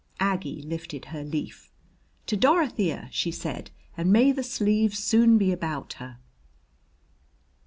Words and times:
Aggie 0.19 0.63
lifted 0.63 1.05
her 1.13 1.23
leaf. 1.23 1.71
"To 2.25 2.35
Dorothea!" 2.35 3.07
she 3.11 3.29
said. 3.29 3.69
"And 3.95 4.11
may 4.11 4.31
the 4.31 4.41
sleeve 4.41 4.97
soon 4.97 5.37
be 5.37 5.51
about 5.51 5.93
her." 6.01 6.17